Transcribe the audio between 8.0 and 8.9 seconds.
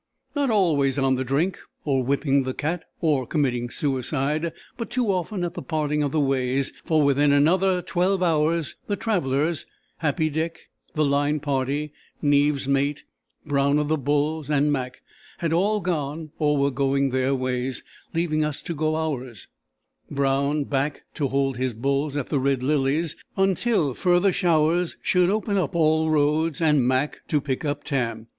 hours